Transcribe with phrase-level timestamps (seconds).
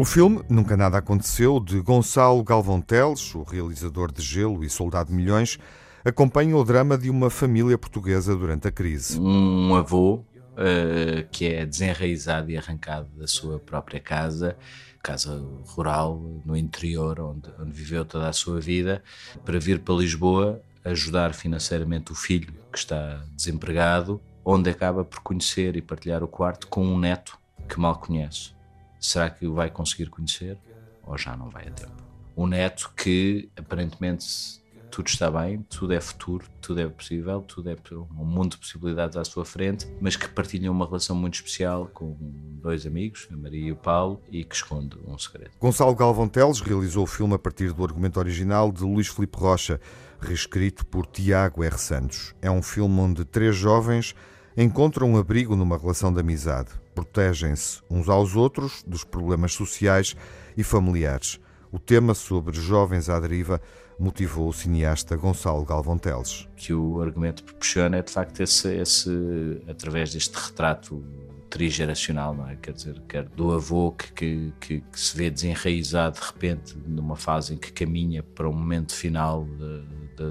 [0.00, 5.12] O filme Nunca Nada Aconteceu, de Gonçalo Galvão Teles, o realizador de Gelo e Soldado
[5.12, 5.58] Milhões,
[6.02, 9.20] acompanha o drama de uma família portuguesa durante a crise.
[9.20, 10.24] Um avô
[10.60, 14.56] uh, que é desenraizado e arrancado da sua própria casa,
[15.02, 19.02] casa rural no interior, onde, onde viveu toda a sua vida,
[19.44, 25.76] para vir para Lisboa ajudar financeiramente o filho que está desempregado, onde acaba por conhecer
[25.76, 27.38] e partilhar o quarto com um neto
[27.68, 28.58] que mal conhece
[29.00, 30.58] será que o vai conseguir conhecer
[31.02, 32.02] ou já não vai a tempo?
[32.36, 37.76] Um neto que aparentemente tudo está bem, tudo é futuro, tudo é possível, tudo é
[38.18, 42.16] um mundo de possibilidades à sua frente, mas que partilham uma relação muito especial com
[42.60, 45.52] dois amigos, a Maria e o Paulo, e que esconde um segredo.
[45.58, 49.80] Gonçalo Galvão Teles realizou o filme a partir do argumento original de Luís Filipe Rocha,
[50.20, 51.78] reescrito por Tiago R.
[51.78, 52.34] Santos.
[52.42, 54.14] É um filme onde três jovens
[54.56, 60.14] encontram um abrigo numa relação de amizade protegem-se uns aos outros dos problemas sociais
[60.56, 61.40] e familiares.
[61.72, 63.60] O tema sobre jovens à deriva
[63.98, 66.48] motivou o cineasta Gonçalo Galvão Teles.
[66.56, 71.04] Que o argumento proporciona é de facto esse, esse através deste retrato
[71.48, 72.56] trigeracional, não é?
[72.56, 77.54] Quer dizer, quer do avô que, que, que, se vê desenraizado de repente numa fase
[77.54, 79.46] em que caminha para o momento final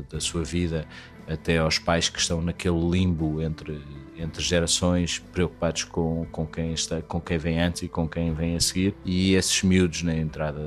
[0.10, 0.86] da sua vida,
[1.28, 3.82] até aos pais que estão naquele limbo entre
[4.18, 8.56] entre gerações preocupados com, com quem está com quem vem antes e com quem vem
[8.56, 10.60] a seguir e esses miúdos na entrada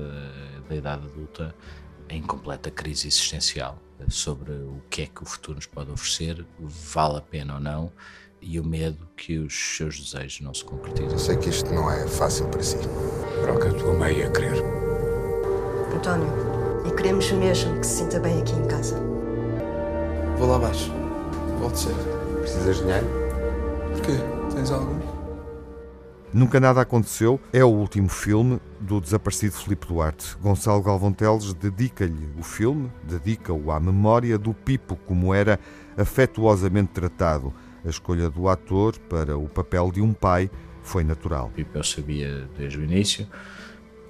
[0.69, 1.55] da idade adulta
[2.09, 7.19] em completa crise existencial sobre o que é que o futuro nos pode oferecer, vale
[7.19, 7.93] a pena ou não,
[8.41, 11.13] e o medo que os seus desejos não se concretizem.
[11.13, 12.77] Eu sei que isto não é fácil para si.
[13.41, 14.61] Troca a tua meia a querer.
[15.95, 16.29] António,
[16.85, 18.99] e queremos mesmo que se sinta bem aqui em casa.
[20.37, 20.91] Vou lá abaixo.
[21.61, 22.41] Volte cedo.
[22.41, 23.07] Precisas de dinheiro?
[23.93, 24.57] Porquê?
[24.57, 25.22] Tens algum?
[26.35, 30.35] Nunca Nada Aconteceu é o último filme do desaparecido Filipe Duarte.
[30.41, 35.61] Gonçalo Galvão Teles dedica-lhe o filme, dedica-o à memória do Pipo, como era
[35.95, 37.53] afetuosamente tratado.
[37.85, 40.51] A escolha do ator para o papel de um pai
[40.83, 41.51] foi natural.
[41.55, 43.29] Pipo eu sabia desde o início,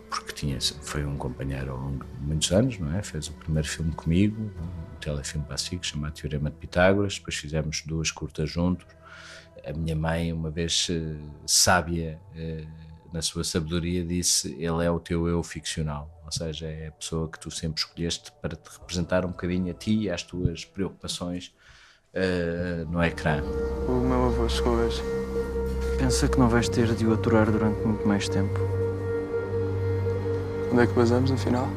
[0.08, 3.02] porque tinha, foi um companheiro ao longo de muitos anos, não é?
[3.02, 8.12] Fez o primeiro filme comigo, um telefilme básico chamado Teorema de Pitágoras, depois fizemos duas
[8.12, 8.86] curtas juntos
[9.64, 12.64] a minha mãe, uma vez eh, sábia eh,
[13.12, 17.28] na sua sabedoria, disse: Ele é o teu eu ficcional, ou seja, é a pessoa
[17.28, 21.54] que tu sempre escolheste para te representar um bocadinho a ti e às tuas preocupações
[22.14, 23.42] uh, no ecrã.
[23.88, 25.02] O meu avô chegou hoje.
[25.98, 28.58] Pensa que não vais ter de o aturar durante muito mais tempo.
[30.72, 31.68] Onde é que basamos, afinal?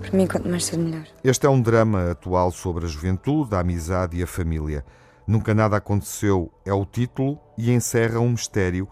[0.00, 1.06] Para mim, quanto mais cedo, melhor.
[1.24, 4.84] Este é um drama atual sobre a juventude, a amizade e a família.
[5.26, 8.88] Nunca Nada Aconteceu é o título e encerra um mistério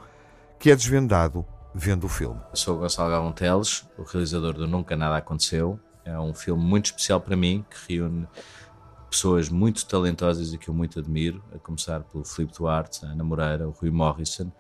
[0.59, 2.41] que é desvendado vendo o filme.
[2.51, 5.79] Eu sou o Gonçalo Galvão Teles, o realizador do Nunca Nada Aconteceu.
[6.05, 8.27] É um filme muito especial para mim, que reúne
[9.11, 13.25] pessoas muito talentosas e que eu muito admiro, a começar pelo Filipe Duarte, a Ana
[13.25, 14.53] Moreira, o Rui Morrison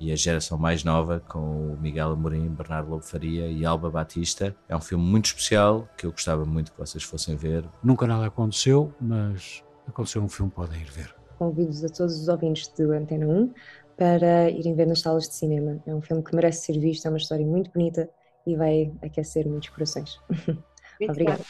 [0.00, 4.56] e a geração mais nova com o Miguel Amorim, Bernardo Lobo Faria e Alba Batista.
[4.66, 7.68] É um filme muito especial que eu gostava muito que vocês fossem ver.
[7.82, 11.14] Nunca nada aconteceu, mas aconteceu um filme, podem ir ver.
[11.38, 13.52] Convido a todos os ouvintes de Antena 1
[13.96, 15.78] para irem ver nas salas de cinema.
[15.86, 18.08] É um filme que merece ser visto, é uma história muito bonita
[18.46, 20.18] e vai aquecer muitos corações.
[21.02, 21.44] Obrigada.